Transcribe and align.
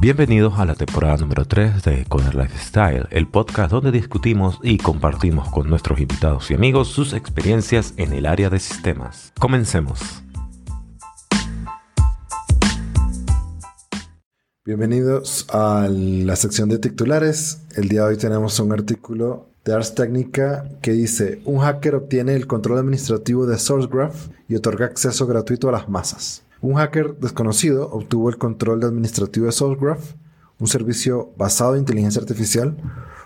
Bienvenidos 0.00 0.60
a 0.60 0.64
la 0.64 0.76
temporada 0.76 1.16
número 1.16 1.44
3 1.44 1.82
de 1.82 2.04
Coder 2.04 2.36
Lifestyle, 2.36 3.08
el 3.10 3.26
podcast 3.26 3.72
donde 3.72 3.90
discutimos 3.90 4.60
y 4.62 4.78
compartimos 4.78 5.50
con 5.50 5.68
nuestros 5.68 5.98
invitados 5.98 6.52
y 6.52 6.54
amigos 6.54 6.86
sus 6.86 7.12
experiencias 7.12 7.94
en 7.96 8.12
el 8.12 8.26
área 8.26 8.48
de 8.48 8.60
sistemas. 8.60 9.32
Comencemos. 9.40 10.22
Bienvenidos 14.64 15.48
a 15.52 15.88
la 15.90 16.36
sección 16.36 16.68
de 16.68 16.78
titulares. 16.78 17.62
El 17.74 17.88
día 17.88 18.02
de 18.02 18.10
hoy 18.10 18.16
tenemos 18.18 18.60
un 18.60 18.70
artículo 18.70 19.48
de 19.64 19.74
Ars 19.74 19.96
Technica 19.96 20.68
que 20.80 20.92
dice, 20.92 21.42
un 21.44 21.58
hacker 21.58 21.96
obtiene 21.96 22.36
el 22.36 22.46
control 22.46 22.78
administrativo 22.78 23.46
de 23.46 23.58
SourceGraph 23.58 24.28
y 24.48 24.54
otorga 24.54 24.86
acceso 24.86 25.26
gratuito 25.26 25.68
a 25.68 25.72
las 25.72 25.88
masas. 25.88 26.44
Un 26.60 26.74
hacker 26.74 27.16
desconocido 27.18 27.88
obtuvo 27.90 28.30
el 28.30 28.38
control 28.38 28.82
administrativo 28.84 29.46
de 29.46 29.52
SourceGraph, 29.52 30.14
un 30.58 30.66
servicio 30.66 31.32
basado 31.36 31.74
en 31.74 31.80
inteligencia 31.80 32.20
artificial 32.20 32.76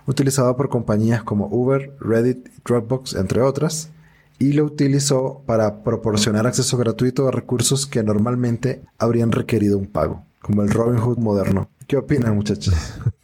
utilizado 0.06 0.56
por 0.56 0.68
compañías 0.68 1.22
como 1.22 1.46
Uber, 1.46 1.94
Reddit, 2.00 2.48
Dropbox, 2.64 3.14
entre 3.14 3.40
otras, 3.40 3.90
y 4.38 4.52
lo 4.52 4.64
utilizó 4.64 5.42
para 5.46 5.82
proporcionar 5.84 6.46
acceso 6.46 6.76
gratuito 6.76 7.28
a 7.28 7.30
recursos 7.30 7.86
que 7.86 8.02
normalmente 8.02 8.82
habrían 8.98 9.32
requerido 9.32 9.78
un 9.78 9.86
pago, 9.86 10.24
como 10.40 10.62
el 10.62 10.70
Robin 10.70 10.98
Hood 10.98 11.18
moderno. 11.18 11.68
¿Qué 11.86 11.96
opinan, 11.96 12.34
muchachos? 12.34 12.74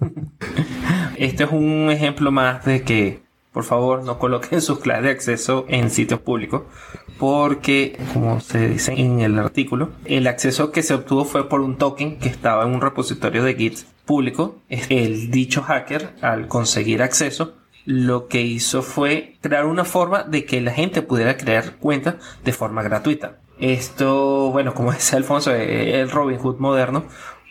Este 1.16 1.42
es 1.42 1.50
un 1.50 1.90
ejemplo 1.90 2.30
más 2.30 2.64
de 2.64 2.82
que, 2.82 3.22
por 3.58 3.64
favor, 3.64 4.04
no 4.04 4.20
coloquen 4.20 4.60
sus 4.62 4.78
claves 4.78 5.02
de 5.02 5.10
acceso 5.10 5.64
en 5.66 5.90
sitios 5.90 6.20
públicos, 6.20 6.62
porque, 7.18 7.98
como 8.14 8.38
se 8.38 8.68
dice 8.68 8.92
en 8.92 9.18
el 9.18 9.36
artículo, 9.36 9.90
el 10.04 10.28
acceso 10.28 10.70
que 10.70 10.84
se 10.84 10.94
obtuvo 10.94 11.24
fue 11.24 11.48
por 11.48 11.60
un 11.60 11.76
token 11.76 12.20
que 12.20 12.28
estaba 12.28 12.62
en 12.62 12.70
un 12.70 12.80
repositorio 12.80 13.42
de 13.42 13.56
Git 13.56 13.78
público. 14.04 14.58
El 14.68 15.32
dicho 15.32 15.62
hacker, 15.62 16.14
al 16.22 16.46
conseguir 16.46 17.02
acceso, 17.02 17.54
lo 17.84 18.28
que 18.28 18.42
hizo 18.42 18.82
fue 18.82 19.34
crear 19.40 19.66
una 19.66 19.84
forma 19.84 20.22
de 20.22 20.44
que 20.44 20.60
la 20.60 20.70
gente 20.70 21.02
pudiera 21.02 21.36
crear 21.36 21.78
cuentas 21.78 22.14
de 22.44 22.52
forma 22.52 22.84
gratuita. 22.84 23.38
Esto, 23.58 24.52
bueno, 24.52 24.72
como 24.72 24.92
dice 24.92 25.16
Alfonso, 25.16 25.52
el 25.52 26.08
Robin 26.12 26.38
Hood 26.38 26.58
moderno, 26.58 27.06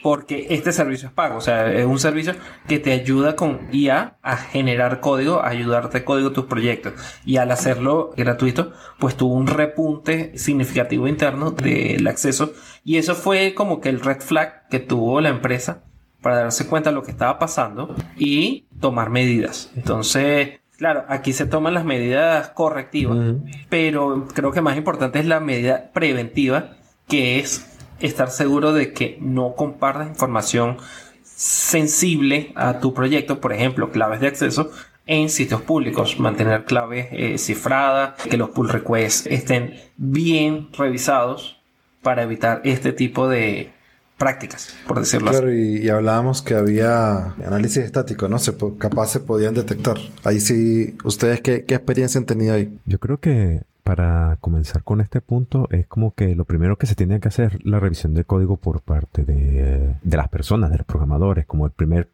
porque 0.07 0.47
este 0.51 0.71
servicio 0.71 1.09
es 1.09 1.13
pago, 1.13 1.35
o 1.35 1.41
sea, 1.41 1.69
es 1.69 1.85
un 1.85 1.99
servicio 1.99 2.33
que 2.65 2.79
te 2.79 2.93
ayuda 2.93 3.35
con 3.35 3.67
IA 3.73 4.15
a 4.21 4.37
generar 4.37 5.01
código, 5.01 5.41
a 5.41 5.49
ayudarte 5.49 6.05
código 6.05 6.29
a 6.29 6.33
tus 6.33 6.45
proyectos. 6.45 6.93
Y 7.25 7.35
al 7.35 7.51
hacerlo 7.51 8.13
gratuito, 8.15 8.71
pues 8.99 9.17
tuvo 9.17 9.33
un 9.33 9.47
repunte 9.47 10.37
significativo 10.37 11.09
interno 11.09 11.51
del 11.51 12.07
acceso. 12.07 12.53
Y 12.85 12.95
eso 12.95 13.15
fue 13.15 13.53
como 13.53 13.81
que 13.81 13.89
el 13.89 13.99
red 13.99 14.21
flag 14.21 14.69
que 14.69 14.79
tuvo 14.79 15.19
la 15.19 15.27
empresa 15.27 15.83
para 16.21 16.37
darse 16.37 16.67
cuenta 16.67 16.91
de 16.91 16.95
lo 16.95 17.03
que 17.03 17.11
estaba 17.11 17.37
pasando 17.37 17.93
y 18.15 18.65
tomar 18.79 19.09
medidas. 19.09 19.73
Entonces, 19.75 20.61
Claro, 20.77 21.05
aquí 21.09 21.33
se 21.33 21.47
toman 21.47 21.73
las 21.73 21.85
medidas 21.85 22.49
correctivas, 22.51 23.17
pero 23.67 24.27
creo 24.31 24.51
que 24.51 24.61
más 24.61 24.77
importante 24.77 25.17
es 25.17 25.25
la 25.25 25.39
medida 25.39 25.91
preventiva, 25.91 26.77
que 27.07 27.39
es 27.39 27.76
estar 27.99 28.31
seguro 28.31 28.73
de 28.73 28.93
que 28.93 29.17
no 29.21 29.53
compartas 29.55 30.07
información 30.07 30.77
sensible 31.23 32.51
a 32.55 32.79
tu 32.79 32.93
proyecto, 32.93 33.39
por 33.39 33.53
ejemplo, 33.53 33.91
claves 33.91 34.19
de 34.19 34.27
acceso 34.27 34.71
en 35.05 35.29
sitios 35.29 35.61
públicos, 35.61 36.19
mantener 36.19 36.65
claves 36.65 37.07
eh, 37.11 37.37
cifradas, 37.37 38.21
que 38.23 38.37
los 38.37 38.49
pull 38.49 38.69
requests 38.69 39.25
estén 39.27 39.75
bien 39.95 40.69
revisados 40.77 41.61
para 42.01 42.23
evitar 42.23 42.61
este 42.65 42.91
tipo 42.91 43.29
de 43.29 43.71
prácticas, 44.17 44.75
por 44.87 44.99
decirlo 44.99 45.31
claro, 45.31 45.47
así. 45.47 45.83
Y, 45.83 45.89
hablábamos 45.89 46.41
que 46.41 46.55
había 46.55 47.35
análisis 47.45 47.83
estático, 47.83 48.27
¿no? 48.27 48.39
Se, 48.39 48.53
capaz 48.77 49.07
se 49.07 49.19
podían 49.19 49.53
detectar. 49.53 49.97
Ahí 50.23 50.39
sí, 50.39 50.97
¿ustedes 51.03 51.41
qué, 51.41 51.65
qué 51.65 51.75
experiencia 51.75 52.19
han 52.19 52.25
tenido 52.25 52.55
ahí? 52.55 52.77
Yo 52.85 52.99
creo 52.99 53.19
que 53.19 53.61
para 53.87 54.37
comenzar 54.41 54.83
con 54.83 54.99
este 54.99 55.21
punto, 55.21 55.69
es 55.71 55.87
como 55.87 56.13
que 56.13 56.35
lo 56.35 56.43
primero 56.43 56.77
que 56.77 56.85
se 56.85 56.93
tiene 56.93 57.21
que 57.21 57.29
hacer 57.29 57.65
la 57.65 57.79
revisión 57.79 58.13
de 58.13 58.25
código 58.25 58.57
por 58.57 58.81
parte 58.81 59.23
de, 59.23 59.95
las 60.03 60.27
personas, 60.27 60.71
de 60.71 60.77
los 60.79 60.85
programadores, 60.85 61.45
como 61.45 61.65
el 61.65 61.71
primer 61.71 62.09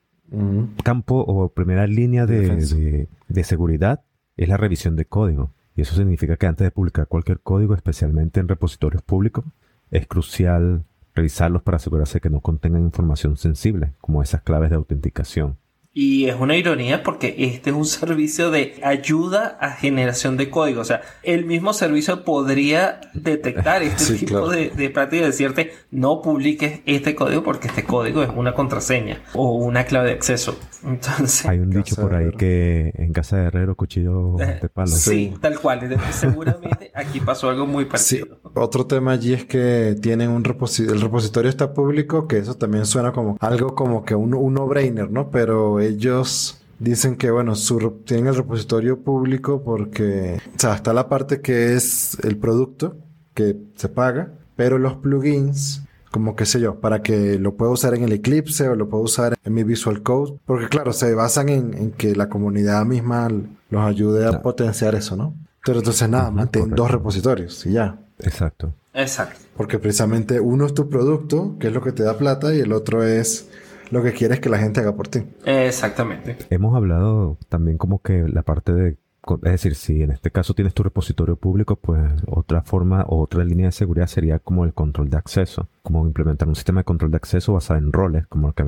campo 0.83 1.15
o 1.15 1.49
primera 1.49 1.87
línea 1.87 2.27
de, 2.27 3.07
seguridad 3.43 4.01
es 4.37 4.49
la 4.49 4.57
revisión 4.57 4.95
de 4.95 5.05
código. 5.05 5.49
Y 5.75 5.81
eso 5.81 5.95
significa 5.95 6.37
que 6.37 6.45
antes 6.45 6.63
de 6.63 6.69
publicar 6.69 7.07
cualquier 7.07 7.39
código, 7.39 7.73
especialmente 7.73 8.39
en 8.39 8.47
repositorios 8.47 9.01
públicos, 9.01 9.43
es 9.89 10.05
crucial 10.05 10.83
revisarlos 11.15 11.63
para 11.63 11.77
asegurarse 11.77 12.21
que 12.21 12.29
no 12.29 12.41
contengan 12.41 12.83
información 12.83 13.35
sensible, 13.35 13.93
como 13.99 14.21
esas 14.21 14.43
claves 14.43 14.69
de 14.69 14.75
autenticación. 14.75 15.57
Y 15.95 16.25
es 16.25 16.35
una 16.39 16.57
ironía 16.57 17.03
porque 17.03 17.35
este 17.37 17.69
es 17.69 17.75
un 17.75 17.85
servicio 17.85 18.49
de 18.49 18.79
ayuda 18.83 19.59
a 19.61 19.71
generación 19.71 20.37
de 20.37 20.49
código. 20.49 20.81
O 20.81 20.85
sea, 20.85 21.01
el 21.21 21.45
mismo 21.45 21.71
servicio 21.71 22.23
podría 22.23 22.99
detectar 23.13 23.83
este 23.83 24.15
tipo 24.15 24.49
de, 24.49 24.71
de 24.71 24.89
práctica 24.89 25.23
y 25.23 25.25
decirte 25.27 25.73
no 25.91 26.23
publiques 26.23 26.81
este 26.87 27.13
código 27.13 27.43
porque 27.43 27.67
este 27.67 27.83
código 27.83 28.23
es 28.23 28.29
una 28.35 28.55
contraseña 28.55 29.21
o 29.33 29.53
una 29.53 29.85
clave 29.85 30.07
de 30.07 30.15
acceso. 30.15 30.57
Entonces. 30.83 31.45
Hay 31.45 31.59
un 31.59 31.69
dicho 31.69 31.95
por 31.95 32.15
ahí 32.15 32.31
que 32.31 32.91
en 32.95 33.13
casa 33.13 33.37
de 33.37 33.45
herrero 33.45 33.75
cuchillo 33.75 34.35
de 34.37 34.45
eh, 34.45 34.69
palo. 34.73 34.87
Sí, 34.87 35.33
tal 35.39 35.59
cual. 35.59 35.95
Seguramente 36.11 36.91
aquí 36.95 37.19
pasó 37.19 37.49
algo 37.49 37.67
muy 37.67 37.85
parecido. 37.85 38.39
Otro 38.55 38.87
tema 38.87 39.11
allí 39.11 39.33
es 39.33 39.45
que 39.45 39.95
tienen 40.01 40.29
un 40.29 40.43
repositorio. 40.43 40.95
El 40.95 41.01
repositorio 41.01 41.49
está 41.49 41.73
público, 41.73 42.27
que 42.27 42.39
eso 42.39 42.55
también 42.55 42.87
suena 42.87 43.11
como 43.11 43.37
algo 43.39 43.75
como 43.75 44.03
que 44.03 44.15
un, 44.15 44.33
un 44.33 44.53
no-brainer, 44.55 45.11
¿no? 45.11 45.29
Pero 45.29 45.82
ellos 45.85 46.61
dicen 46.79 47.15
que, 47.15 47.31
bueno, 47.31 47.55
su, 47.55 48.01
tienen 48.05 48.27
el 48.27 48.35
repositorio 48.35 48.99
público 48.99 49.63
porque, 49.63 50.39
o 50.55 50.59
sea, 50.59 50.75
está 50.75 50.93
la 50.93 51.09
parte 51.09 51.41
que 51.41 51.75
es 51.75 52.17
el 52.23 52.37
producto 52.37 52.97
que 53.33 53.57
se 53.75 53.89
paga, 53.89 54.33
pero 54.55 54.77
los 54.77 54.95
plugins, 54.95 55.83
como 56.11 56.35
qué 56.35 56.45
sé 56.45 56.59
yo, 56.59 56.79
para 56.79 57.01
que 57.01 57.39
lo 57.39 57.55
pueda 57.55 57.71
usar 57.71 57.95
en 57.95 58.03
el 58.03 58.11
Eclipse 58.11 58.67
o 58.67 58.75
lo 58.75 58.89
pueda 58.89 59.03
usar 59.03 59.35
en 59.43 59.53
mi 59.53 59.63
Visual 59.63 60.03
Code, 60.03 60.39
porque 60.45 60.67
claro, 60.67 60.93
se 60.93 61.13
basan 61.15 61.49
en, 61.49 61.91
que 61.91 62.15
la 62.15 62.29
comunidad 62.29 62.85
misma 62.85 63.29
los 63.69 63.81
ayude 63.81 64.27
a 64.27 64.41
potenciar 64.41 64.95
eso, 64.95 65.15
¿no? 65.15 65.35
Pero 65.65 65.79
entonces 65.79 66.07
nada, 66.09 66.29
mantén 66.29 66.69
dos 66.71 66.91
repositorios 66.91 67.65
y 67.65 67.73
ya. 67.73 67.97
Exacto. 68.19 68.73
Exacto. 68.93 69.39
Porque 69.57 69.79
precisamente 69.79 70.39
uno 70.39 70.65
es 70.65 70.73
tu 70.73 70.89
producto, 70.89 71.55
que 71.59 71.67
es 71.67 71.73
lo 71.73 71.81
que 71.81 71.91
te 71.91 72.03
da 72.03 72.17
plata, 72.17 72.53
y 72.53 72.59
el 72.59 72.73
otro 72.73 73.03
es 73.03 73.49
lo 73.93 74.03
que 74.03 74.11
quieres 74.11 74.39
que 74.39 74.49
la 74.49 74.57
gente 74.57 74.81
haga 74.81 74.95
por 74.95 75.07
ti. 75.07 75.23
Exactamente. 75.45 76.37
Hemos 76.49 76.75
hablado 76.75 77.37
también 77.49 77.77
como 77.77 78.01
que 78.01 78.27
la 78.27 78.41
parte 78.41 78.73
de 78.73 78.97
es 79.43 79.51
decir, 79.51 79.75
si 79.75 80.03
en 80.03 80.11
este 80.11 80.31
caso 80.31 80.53
tienes 80.53 80.73
tu 80.73 80.83
repositorio 80.83 81.37
público, 81.37 81.77
pues 81.77 82.01
otra 82.27 82.61
forma 82.61 83.03
o 83.07 83.21
otra 83.21 83.45
línea 83.45 83.67
de 83.67 83.71
seguridad 83.71 84.07
sería 84.07 84.39
como 84.39 84.65
el 84.65 84.73
control 84.73 85.09
de 85.09 85.15
acceso, 85.15 85.69
como 85.81 86.05
implementar 86.05 86.47
un 86.49 86.55
sistema 86.55 86.81
de 86.81 86.83
control 86.83 87.11
de 87.11 87.17
acceso 87.17 87.53
basado 87.53 87.79
en 87.79 87.93
roles, 87.93 88.27
como 88.27 88.47
lo 88.47 88.53
que 88.53 88.63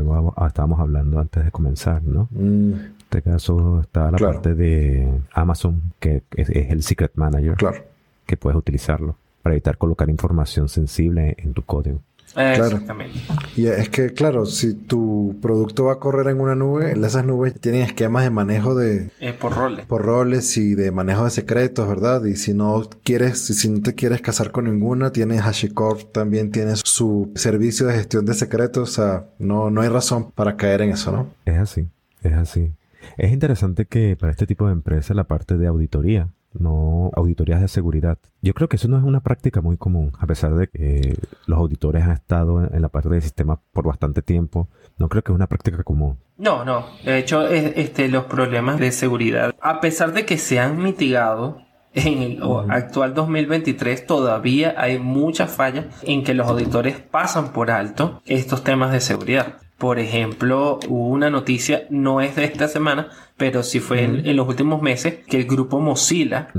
estábamos 0.47 0.79
hablando 0.79 1.19
antes 1.19 1.43
de 1.43 1.51
comenzar, 1.51 2.03
¿no? 2.03 2.29
Mm. 2.31 2.73
En 2.73 2.95
este 2.99 3.21
caso 3.21 3.81
está 3.81 4.09
la 4.11 4.17
parte 4.17 4.55
de 4.55 5.21
Amazon, 5.33 5.93
que 5.99 6.23
es, 6.35 6.49
el 6.49 6.83
Secret 6.83 7.11
Manager, 7.15 7.55
claro. 7.55 7.83
que 8.25 8.37
puedes 8.37 8.57
utilizarlo 8.57 9.17
para 9.41 9.55
evitar 9.55 9.77
colocar 9.77 10.09
información 10.09 10.69
sensible 10.69 11.35
en 11.37 11.53
tu 11.53 11.63
código. 11.63 11.99
Exactamente. 12.35 13.19
Y 13.55 13.67
es 13.67 13.89
que, 13.89 14.11
claro, 14.11 14.45
si 14.45 14.73
tu 14.73 15.37
producto 15.41 15.85
va 15.85 15.93
a 15.93 15.99
correr 15.99 16.27
en 16.27 16.41
una 16.41 16.55
nube, 16.55 16.91
esas 16.91 17.25
nubes 17.25 17.59
tienen 17.59 17.81
esquemas 17.81 18.23
de 18.23 18.29
manejo 18.29 18.75
de... 18.75 19.09
Eh, 19.19 19.33
por 19.33 19.55
roles. 19.55 19.85
Por 19.85 20.03
roles 20.03 20.57
y 20.57 20.75
de 20.75 20.91
manejo 20.91 21.23
de 21.23 21.29
secretos, 21.29 21.87
¿verdad? 21.87 22.25
Y 22.25 22.35
si 22.35 22.53
no 22.53 22.83
quieres, 23.03 23.39
si 23.39 23.69
no 23.69 23.81
te 23.81 23.95
quieres 23.95 24.21
casar 24.21 24.51
con 24.51 24.65
ninguna, 24.65 25.11
tienes 25.11 25.41
HashiCorp, 25.41 26.11
también 26.11 26.51
tienes 26.51 26.81
su 26.83 27.31
servicio 27.35 27.87
de 27.87 27.93
gestión 27.93 28.25
de 28.25 28.33
secretos. 28.33 28.89
O 28.89 28.91
sea, 28.91 29.25
no, 29.39 29.69
no 29.69 29.81
hay 29.81 29.89
razón 29.89 30.31
para 30.31 30.57
caer 30.57 30.81
en 30.81 30.91
eso, 30.91 31.11
¿no? 31.11 31.29
Es 31.45 31.57
así, 31.57 31.87
es 32.21 32.33
así. 32.33 32.73
Es 33.17 33.31
interesante 33.31 33.85
que 33.85 34.17
para 34.19 34.31
este 34.31 34.47
tipo 34.47 34.65
de 34.65 34.73
empresas 34.73 35.15
la 35.15 35.25
parte 35.25 35.57
de 35.57 35.67
auditoría 35.67 36.29
no 36.59 37.11
auditorías 37.15 37.61
de 37.61 37.67
seguridad. 37.67 38.17
Yo 38.41 38.53
creo 38.53 38.69
que 38.69 38.75
eso 38.75 38.87
no 38.87 38.97
es 38.97 39.03
una 39.03 39.21
práctica 39.21 39.61
muy 39.61 39.77
común, 39.77 40.11
a 40.19 40.27
pesar 40.27 40.55
de 40.55 40.67
que 40.67 41.17
los 41.47 41.59
auditores 41.59 42.03
han 42.03 42.11
estado 42.11 42.63
en 42.63 42.81
la 42.81 42.89
parte 42.89 43.09
del 43.09 43.21
sistema 43.21 43.59
por 43.73 43.85
bastante 43.85 44.21
tiempo. 44.21 44.69
No 44.97 45.09
creo 45.09 45.23
que 45.23 45.31
es 45.31 45.35
una 45.35 45.47
práctica 45.47 45.83
común. 45.83 46.17
No, 46.37 46.65
no. 46.65 46.85
De 47.03 47.17
hecho, 47.17 47.47
este, 47.47 48.07
los 48.07 48.25
problemas 48.25 48.79
de 48.79 48.91
seguridad, 48.91 49.55
a 49.61 49.79
pesar 49.79 50.13
de 50.13 50.25
que 50.25 50.37
se 50.37 50.59
han 50.59 50.77
mitigado, 50.81 51.61
en 51.93 52.21
el 52.21 52.39
actual 52.69 53.13
2023 53.13 54.05
todavía 54.05 54.75
hay 54.77 54.99
muchas 54.99 55.49
fallas 55.49 55.85
en 56.03 56.23
que 56.23 56.33
los 56.33 56.47
auditores 56.47 56.99
pasan 56.99 57.53
por 57.53 57.71
alto 57.71 58.21
estos 58.25 58.63
temas 58.63 58.91
de 58.91 58.99
seguridad. 58.99 59.59
Por 59.77 59.99
ejemplo, 59.99 60.79
hubo 60.87 61.09
una 61.09 61.29
noticia, 61.29 61.85
no 61.89 62.21
es 62.21 62.35
de 62.35 62.45
esta 62.45 62.67
semana, 62.67 63.09
pero 63.37 63.61
sí 63.61 63.79
fue 63.79 64.03
en, 64.03 64.35
los 64.35 64.47
últimos 64.47 64.81
meses, 64.81 65.25
que 65.27 65.37
el 65.37 65.45
grupo 65.45 65.79
Mozilla 65.79 66.49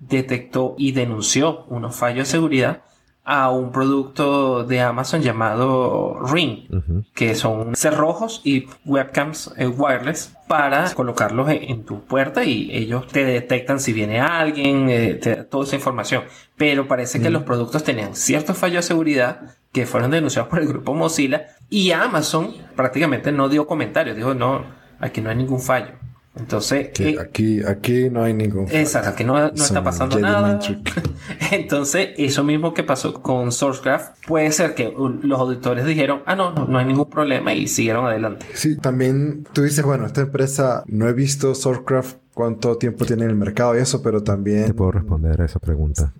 detectó 0.00 0.74
y 0.76 0.92
denunció 0.92 1.64
unos 1.68 1.94
fallos 1.94 2.26
de 2.26 2.32
seguridad 2.32 2.82
a 3.24 3.50
un 3.50 3.72
producto 3.72 4.64
de 4.64 4.82
Amazon 4.82 5.22
llamado 5.22 6.20
Ring, 6.26 6.68
que 7.14 7.34
son 7.34 7.74
cerrojos 7.74 8.42
y 8.44 8.66
webcams 8.84 9.52
eh, 9.56 9.66
wireless 9.66 10.36
para 10.46 10.92
colocarlos 10.92 11.48
en, 11.48 11.84
tu 11.84 12.02
puerta 12.02 12.44
y 12.44 12.70
ellos 12.70 13.06
te 13.06 13.24
detectan 13.24 13.80
si 13.80 13.94
viene 13.94 14.20
alguien, 14.20 14.90
eh, 14.90 15.14
toda 15.50 15.64
esa 15.64 15.76
información. 15.76 16.24
Pero 16.56 16.86
parece 16.86 17.20
que 17.20 17.30
los 17.30 17.44
productos 17.44 17.82
tenían 17.82 18.14
ciertos 18.14 18.58
fallos 18.58 18.84
de 18.84 18.88
seguridad 18.88 19.56
que 19.72 19.86
fueron 19.86 20.10
denunciados 20.10 20.50
por 20.50 20.60
el 20.60 20.68
grupo 20.68 20.94
Mozilla 20.94 21.46
y 21.70 21.92
Amazon 21.92 22.54
prácticamente 22.76 23.32
no 23.32 23.48
dio 23.48 23.66
comentarios, 23.66 24.16
dijo 24.16 24.34
no, 24.34 24.66
aquí 25.00 25.22
no 25.22 25.30
hay 25.30 25.36
ningún 25.36 25.60
fallo. 25.60 26.03
Entonces. 26.36 26.90
Eh, 26.98 27.16
aquí, 27.20 27.62
aquí 27.64 28.10
no 28.10 28.24
hay 28.24 28.34
ningún. 28.34 28.66
Exacto, 28.70 29.10
aquí 29.10 29.24
no, 29.24 29.46
está 29.46 29.82
pasando 29.84 30.18
nada. 30.18 30.58
Entonces, 31.52 32.08
eso 32.16 32.42
mismo 32.42 32.74
que 32.74 32.82
pasó 32.82 33.14
con 33.22 33.52
Sourcecraft, 33.52 34.26
puede 34.26 34.50
ser 34.52 34.74
que 34.74 34.92
los 35.22 35.40
auditores 35.40 35.86
dijeron, 35.86 36.22
ah, 36.26 36.34
no, 36.34 36.52
no, 36.52 36.66
no 36.66 36.78
hay 36.78 36.86
ningún 36.86 37.08
problema 37.08 37.54
y 37.54 37.68
siguieron 37.68 38.06
adelante. 38.06 38.46
Sí, 38.54 38.76
también 38.76 39.46
tú 39.52 39.62
dices, 39.62 39.84
bueno, 39.84 40.06
esta 40.06 40.22
empresa, 40.22 40.82
no 40.86 41.08
he 41.08 41.12
visto 41.12 41.54
Sourcecraft 41.54 42.16
cuánto 42.34 42.76
tiempo 42.76 43.04
tiene 43.04 43.24
en 43.24 43.30
el 43.30 43.36
mercado 43.36 43.76
y 43.76 43.80
eso, 43.80 44.02
pero 44.02 44.22
también. 44.22 44.66
Te 44.66 44.74
puedo 44.74 44.92
responder 44.92 45.40
a 45.40 45.44
esa 45.44 45.60
pregunta. 45.60 46.12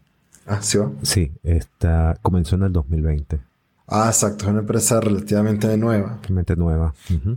Ah, 0.47 0.61
sí, 0.63 0.79
va? 0.79 0.93
Sí, 1.03 1.33
esta 1.43 2.17
comenzó 2.23 2.57
en 2.57 2.65
el 2.65 2.73
2020. 2.73 3.41
Ah, 3.87 4.07
exacto, 4.09 4.45
es 4.45 4.51
una 4.51 4.61
empresa 4.61 5.01
relativamente 5.01 5.77
nueva. 5.77 6.07
Relativamente 6.07 6.57
nueva, 6.57 6.95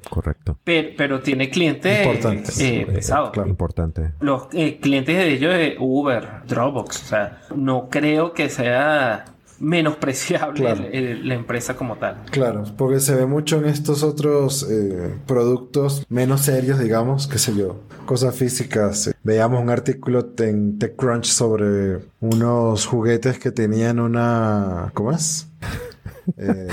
correcto. 0.09 0.57
Pero, 0.63 1.19
tiene 1.21 1.49
clientes 1.49 2.05
importantes. 2.05 2.59
Eh, 2.59 2.87
pesados. 2.91 3.31
Claro. 3.31 3.49
Importante. 3.49 4.11
Los 4.21 4.47
eh, 4.53 4.79
clientes 4.79 5.15
de 5.15 5.33
ellos 5.33 5.53
es 5.53 5.75
Uber, 5.79 6.43
Dropbox. 6.47 7.03
O 7.03 7.05
sea, 7.05 7.41
no 7.55 7.89
creo 7.89 8.33
que 8.33 8.49
sea 8.49 9.25
menospreciable 9.59 11.15
la 11.23 11.33
empresa 11.33 11.75
como 11.75 11.97
tal. 11.97 12.23
Claro, 12.31 12.63
porque 12.77 12.99
se 12.99 13.15
ve 13.15 13.25
mucho 13.25 13.57
en 13.57 13.65
estos 13.65 14.03
otros 14.03 14.67
eh, 14.69 15.15
productos 15.25 16.05
menos 16.09 16.41
serios, 16.41 16.79
digamos, 16.79 17.27
qué 17.27 17.39
sé 17.39 17.55
yo, 17.55 17.81
cosas 18.05 18.35
físicas. 18.35 19.13
Veíamos 19.23 19.61
un 19.61 19.69
artículo 19.69 20.33
en 20.37 20.77
TechCrunch 20.77 21.25
sobre 21.25 21.99
unos 22.19 22.85
juguetes 22.85 23.39
que 23.39 23.51
tenían 23.51 23.99
una... 23.99 24.91
¿Cómo 24.93 25.11
es? 25.11 25.47
Eh, 26.37 26.67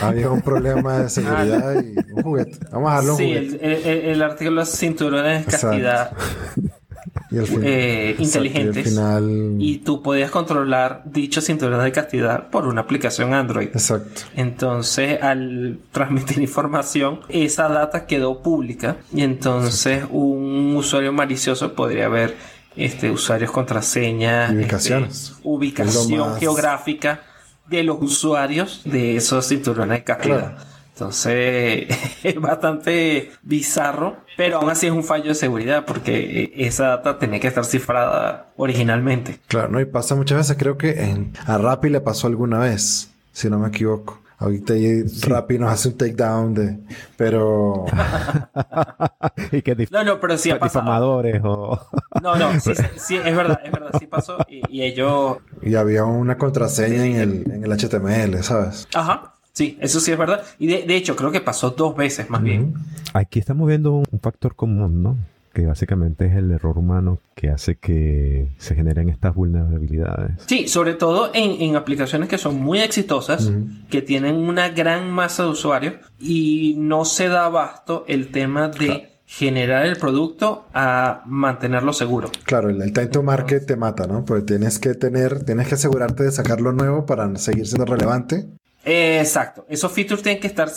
había 0.00 0.30
un 0.30 0.42
problema 0.42 0.98
de 0.98 1.08
seguridad 1.08 1.82
y 1.82 2.12
un 2.12 2.22
juguete. 2.22 2.58
Vamos 2.70 2.90
a 2.90 2.94
darle 2.96 3.10
un 3.10 3.16
sí, 3.16 3.58
El, 3.60 4.22
artículo 4.22 4.62
es 4.62 4.70
cinturones 4.70 5.46
de 5.46 5.52
castidad. 5.52 6.12
Y 7.30 7.38
eh, 7.62 8.16
inteligentes. 8.18 8.98
Y, 9.58 9.78
tú 9.78 10.02
podías 10.02 10.30
controlar 10.30 11.02
dichos 11.04 11.44
cinturones 11.44 11.84
de 11.84 11.92
castidad 11.92 12.48
por 12.48 12.66
una 12.66 12.82
aplicación 12.82 13.34
Android. 13.34 13.68
Exacto. 13.68 14.22
Entonces, 14.34 15.22
al 15.22 15.78
transmitir 15.92 16.38
información, 16.40 17.20
esa 17.28 17.68
data 17.68 18.06
quedó 18.06 18.42
pública. 18.42 18.96
Y 19.12 19.22
entonces, 19.22 20.04
un 20.10 20.74
usuario 20.76 21.12
malicioso 21.12 21.74
podría 21.74 22.08
ver 22.08 22.34
este, 22.76 23.10
usuarios, 23.10 23.50
contraseñas, 23.50 24.52
ubicaciones. 24.52 25.30
Este, 25.30 25.40
ubicación 25.44 26.36
geográfica 26.36 27.22
de 27.68 27.82
los 27.82 27.98
usuarios 28.00 28.82
de 28.84 29.16
esos 29.16 29.46
cinturones 29.46 29.98
de 29.98 30.04
castidad. 30.04 30.58
Entonces 30.98 31.86
es 32.24 32.40
bastante 32.40 33.30
bizarro, 33.42 34.16
pero 34.36 34.58
aún 34.58 34.70
así 34.70 34.86
es 34.86 34.92
un 34.92 35.04
fallo 35.04 35.28
de 35.28 35.34
seguridad 35.34 35.84
porque 35.84 36.42
eh, 36.42 36.52
esa 36.56 36.88
data 36.88 37.18
tenía 37.18 37.38
que 37.38 37.46
estar 37.46 37.64
cifrada 37.64 38.48
originalmente. 38.56 39.38
Claro, 39.46 39.68
no, 39.68 39.80
y 39.80 39.84
pasa 39.84 40.16
muchas 40.16 40.38
veces, 40.38 40.56
creo 40.58 40.76
que 40.76 41.04
en, 41.04 41.32
a 41.46 41.56
Rappi 41.56 41.88
le 41.88 42.00
pasó 42.00 42.26
alguna 42.26 42.58
vez, 42.58 43.10
si 43.32 43.48
no 43.48 43.58
me 43.58 43.68
equivoco. 43.68 44.20
Ahorita 44.38 44.72
Rappi 45.26 45.58
nos 45.58 45.72
hace 45.72 45.88
un 45.88 45.96
takedown 45.96 46.54
de... 46.54 46.78
Pero... 47.16 47.86
y 49.52 49.62
que 49.62 49.88
no, 49.90 50.04
no, 50.04 50.20
pero 50.20 50.38
sí 50.38 50.50
ha 50.50 50.60
pasado. 50.60 51.16
o... 51.16 51.80
no, 52.22 52.36
no, 52.36 52.60
sí, 52.60 52.72
sí, 52.96 53.16
es 53.16 53.36
verdad, 53.36 53.60
es 53.64 53.72
verdad, 53.72 53.90
sí 53.98 54.06
pasó. 54.06 54.38
Y, 54.48 54.82
ellos... 54.82 55.38
Y 55.60 55.74
había 55.74 56.04
una 56.04 56.38
contraseña 56.38 57.04
en 57.04 57.16
el, 57.16 57.50
en 57.50 57.64
el 57.64 57.72
HTML, 57.72 58.42
¿sabes? 58.44 58.86
Ajá. 58.94 59.34
Sí, 59.52 59.76
eso 59.80 59.98
sí 59.98 60.12
es 60.12 60.18
verdad. 60.18 60.44
Y 60.60 60.68
de, 60.68 60.94
hecho, 60.94 61.16
creo 61.16 61.32
que 61.32 61.40
pasó 61.40 61.70
dos 61.70 61.96
veces 61.96 62.30
más 62.30 62.40
bien. 62.40 62.74
Aquí 63.14 63.40
estamos 63.40 63.66
viendo 63.66 63.94
un 63.94 64.20
factor 64.22 64.54
común, 64.54 65.02
¿no? 65.02 65.16
Que 65.58 65.66
básicamente 65.66 66.26
es 66.26 66.36
el 66.36 66.52
error 66.52 66.78
humano 66.78 67.18
que 67.34 67.50
hace 67.50 67.78
que 67.78 68.52
se 68.58 68.76
generen 68.76 69.08
estas 69.08 69.34
vulnerabilidades. 69.34 70.36
Sí, 70.46 70.68
sobre 70.68 70.94
todo 70.94 71.32
en, 71.34 71.74
aplicaciones 71.74 72.28
que 72.28 72.38
son 72.38 72.60
muy 72.60 72.78
exitosas, 72.78 73.50
que 73.90 74.00
tienen 74.00 74.36
una 74.36 74.68
gran 74.68 75.10
masa 75.10 75.42
de 75.42 75.48
usuarios 75.48 75.94
y 76.20 76.76
no 76.78 77.04
se 77.04 77.26
da 77.26 77.46
abasto 77.46 78.04
el 78.06 78.28
tema 78.28 78.68
de 78.68 79.18
generar 79.26 79.84
el 79.84 79.96
producto 79.96 80.66
a 80.72 81.22
mantenerlo 81.26 81.92
seguro. 81.92 82.30
Claro, 82.44 82.70
el, 82.70 82.92
time 82.92 83.08
to 83.08 83.24
market 83.24 83.66
te 83.66 83.74
mata, 83.74 84.06
¿no? 84.06 84.24
Pues 84.24 84.46
tienes 84.46 84.78
que 84.78 84.94
tener, 84.94 85.44
tienes 85.44 85.66
que 85.66 85.74
asegurarte 85.74 86.22
de 86.22 86.30
sacarlo 86.30 86.72
nuevo 86.72 87.04
para 87.04 87.34
seguir 87.36 87.66
siendo 87.66 87.84
relevante 87.84 88.46
exacto. 88.88 89.66
Esos 89.68 89.92
features 89.92 90.22
tienen 90.22 90.40
que 90.40 90.46
estar 90.46 90.70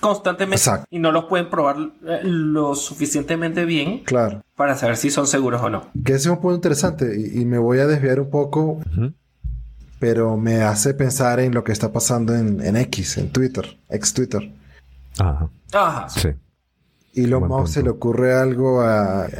constantemente 0.00 0.64
y 0.90 0.98
no 0.98 1.12
los 1.12 1.24
pueden 1.24 1.50
probar 1.50 1.76
eh, 2.06 2.20
lo 2.22 2.74
suficientemente 2.74 3.64
bien 3.64 4.04
claro. 4.04 4.42
para 4.54 4.76
saber 4.76 4.96
si 4.96 5.10
son 5.10 5.26
seguros 5.26 5.60
o 5.62 5.70
no. 5.70 5.90
Que 6.04 6.12
ese 6.12 6.28
es 6.28 6.34
un 6.34 6.40
punto 6.40 6.56
interesante 6.56 7.16
y, 7.16 7.44
me 7.44 7.58
voy 7.58 7.78
a 7.78 7.86
desviar 7.86 8.20
un 8.20 8.30
poco, 8.30 8.80
pero 9.98 10.36
me 10.36 10.62
hace 10.62 10.94
pensar 10.94 11.40
en 11.40 11.54
lo 11.54 11.64
que 11.64 11.72
está 11.72 11.92
pasando 11.92 12.34
en, 12.34 12.76
X, 12.76 13.18
en 13.18 13.30
Twitter, 13.30 13.78
ex 13.88 14.14
Twitter. 14.14 14.52
Ajá. 15.18 15.48
Ajá. 15.72 16.08
Sí. 16.08 16.28
Y 17.14 17.26
lo 17.26 17.40
más 17.40 17.72
se 17.72 17.82
le 17.82 17.90
ocurre 17.90 18.34
algo 18.34 18.82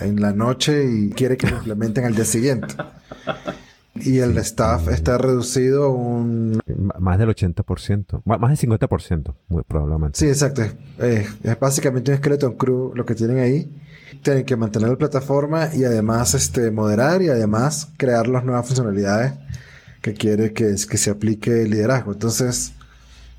en 0.00 0.20
la 0.20 0.32
noche 0.32 0.84
y 0.90 1.10
quiere 1.10 1.36
que 1.36 1.48
lo 1.48 1.58
implementen 1.58 2.04
al 2.04 2.14
día 2.14 2.24
siguiente. 2.24 2.74
Y 4.00 4.19
el 4.19 4.36
staff 4.38 4.88
está 4.88 5.19
reducido 5.19 5.90
un... 5.90 6.60
Más 7.08 7.19
del 7.19 7.31
80%, 7.31 8.20
más 8.26 8.60
del 8.60 8.70
50%, 8.70 9.34
muy 9.49 9.62
probablemente. 9.62 10.19
Sí, 10.19 10.26
exacto. 10.26 10.60
Es, 10.99 11.58
básicamente 11.58 12.10
un 12.10 12.19
skeleton 12.19 12.52
crew 12.58 12.93
lo 12.94 13.06
que 13.06 13.14
tienen 13.14 13.38
ahí. 13.38 13.75
Tienen 14.20 14.44
que 14.44 14.56
mantener 14.56 14.90
la 14.90 14.96
plataforma 14.96 15.70
y 15.75 15.84
además 15.84 16.34
este, 16.34 16.70
moderar 16.70 17.22
y 17.22 17.31
además 17.31 17.88
crear 17.96 18.28
las 18.28 18.44
nuevas 18.44 18.66
funcionalidades 18.66 19.32
que 20.02 20.12
quiere 20.12 20.52
que, 20.52 20.64
que 20.64 20.99
se 20.99 21.08
aplique 21.08 21.62
el 21.62 21.70
liderazgo. 21.70 22.12
Entonces, 22.12 22.74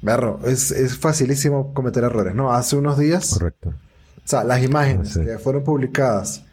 berro, 0.02 0.40
es, 0.46 0.72
es 0.72 0.98
facilísimo 0.98 1.72
cometer 1.72 2.04
errores, 2.04 2.34
¿no? 2.34 2.52
Hace 2.52 2.76
unos 2.76 2.98
días... 2.98 3.36
Correcto. 3.36 3.70
O 3.70 4.28
sea, 4.28 4.44
las 4.44 4.64
imágenes 4.64 5.16
que 5.16 5.38
fueron 5.38 5.64
publicadas 5.64 6.44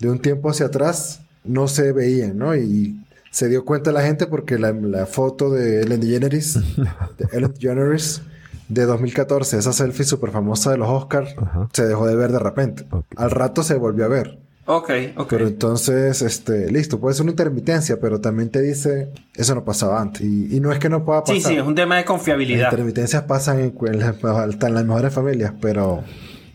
de 0.00 0.10
un 0.10 0.18
tiempo 0.18 0.50
hacia 0.50 0.66
atrás 0.66 1.20
no 1.44 1.68
se 1.68 1.92
veían, 1.92 2.36
¿no? 2.36 2.56
Y 2.56 3.06
se 3.30 3.48
dio 3.48 3.64
cuenta 3.64 3.92
la 3.92 4.02
gente 4.02 4.26
porque 4.26 4.58
la, 4.58 5.06
foto 5.06 5.50
de 5.50 5.82
Ellen 5.82 6.00
DeGeneres, 6.00 6.54
de 6.54 7.28
Ellen 7.32 7.52
DeGeneres 7.52 8.22
de 8.68 8.84
2014, 8.84 9.58
esa 9.58 9.72
selfie 9.72 10.04
súper 10.04 10.30
famosa 10.30 10.70
de 10.72 10.78
los 10.78 10.88
Oscars, 10.88 11.34
se 11.72 11.86
dejó 11.86 12.06
de 12.06 12.16
ver 12.16 12.32
de 12.32 12.38
repente. 12.38 12.86
Al 13.16 13.30
rato 13.30 13.62
se 13.62 13.74
volvió 13.74 14.04
a 14.04 14.08
ver. 14.08 14.38
Ok, 14.68 14.90
ok. 15.16 15.28
Pero 15.30 15.46
entonces, 15.46 16.22
este, 16.22 16.70
listo, 16.72 16.98
puede 16.98 17.14
ser 17.14 17.22
una 17.22 17.30
intermitencia, 17.30 18.00
pero 18.00 18.20
también 18.20 18.50
te 18.50 18.60
dice, 18.60 19.12
eso 19.34 19.54
no 19.54 19.64
pasaba 19.64 20.00
antes. 20.00 20.22
Y, 20.22 20.58
no 20.58 20.72
es 20.72 20.80
que 20.80 20.88
no 20.88 21.04
pueda 21.04 21.20
pasar. 21.20 21.36
Sí, 21.36 21.42
sí, 21.42 21.54
es 21.54 21.62
un 21.62 21.76
tema 21.76 21.98
de 21.98 22.04
confiabilidad. 22.04 22.64
Las 22.64 22.72
intermitencias 22.72 23.22
pasan 23.22 23.60
en, 23.60 23.74
en, 23.86 24.02
en 24.02 24.74
las 24.74 24.84
mejores 24.84 25.14
familias, 25.14 25.52
pero 25.60 26.02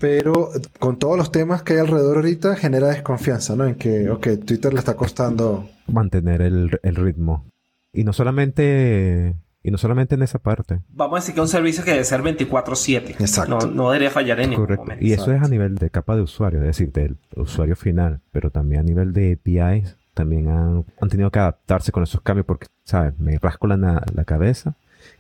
pero 0.02 0.50
con 0.80 0.98
todos 0.98 1.16
los 1.16 1.32
temas 1.32 1.62
que 1.62 1.74
hay 1.74 1.80
alrededor 1.80 2.18
ahorita 2.18 2.56
genera 2.56 2.88
desconfianza, 2.88 3.56
¿no? 3.56 3.68
En 3.68 3.76
que, 3.76 4.10
ok, 4.10 4.30
Twitter 4.44 4.74
le 4.74 4.80
está 4.80 4.96
costando 4.96 5.70
mantener 5.92 6.42
el, 6.42 6.70
ritmo. 6.96 7.46
Y 7.94 8.04
no 8.04 8.14
solamente 8.14 9.36
y 9.64 9.70
no 9.70 9.78
solamente 9.78 10.16
en 10.16 10.24
esa 10.24 10.40
parte. 10.40 10.80
Vamos 10.90 11.18
a 11.18 11.22
decir 11.22 11.36
que 11.36 11.42
es 11.42 11.44
un 11.44 11.48
servicio 11.50 11.84
que 11.84 11.92
debe 11.92 12.04
ser 12.04 12.22
24/7. 12.22 13.12
Exacto. 13.20 13.68
No, 13.68 13.92
debería 13.92 14.10
fallar 14.10 14.40
en 14.40 14.52
ningún 14.52 14.76
momento. 14.76 15.06
Y 15.06 15.14
eso 15.14 15.32
es 15.32 15.42
a 15.42 15.48
nivel 15.48 15.76
de 15.76 15.90
capa 15.90 16.16
de 16.16 16.22
usuario, 16.22 16.60
es 16.62 16.66
decir, 16.66 16.92
del 16.92 17.18
usuario 17.36 17.76
final, 17.76 18.22
pero 18.32 18.50
también 18.50 18.82
a 18.82 18.84
nivel 18.84 19.14
de 19.14 19.34
APIs, 19.34 19.98
también 20.14 20.50
han, 20.50 20.86
tenido 21.10 21.32
que 21.32 21.40
adaptarse 21.40 21.92
con 21.92 22.04
esos 22.04 22.22
cambios 22.22 22.46
porque, 22.46 22.68
¿sabes? 22.84 23.18
Me 23.20 23.38
rasco 23.38 23.68
la, 23.68 24.04
la 24.14 24.26
cabeza 24.26 24.76